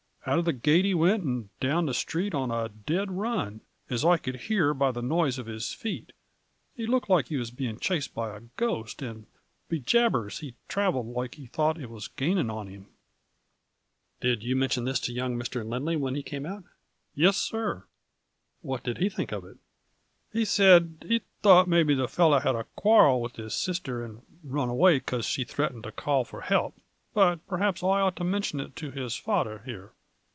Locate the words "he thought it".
11.35-11.89